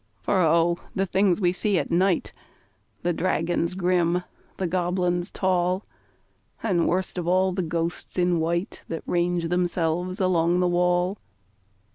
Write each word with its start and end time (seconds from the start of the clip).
For 0.23 0.41
O! 0.41 0.79
the 0.95 1.05
things 1.05 1.39
we 1.39 1.51
see 1.53 1.77
at 1.77 1.91
night 1.91 2.31
The 3.03 3.13
dragons 3.13 3.75
grim, 3.75 4.23
the 4.57 4.65
goblins 4.65 5.29
tall, 5.29 5.85
And, 6.63 6.87
worst 6.87 7.19
of 7.19 7.27
all, 7.27 7.51
the 7.51 7.61
ghosts 7.61 8.17
in 8.17 8.39
white 8.39 8.81
That 8.87 9.03
range 9.05 9.49
themselves 9.49 10.19
along 10.19 10.59
the 10.59 10.67
wall! 10.67 11.19